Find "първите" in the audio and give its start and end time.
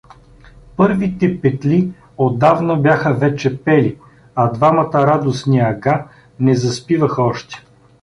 0.75-1.41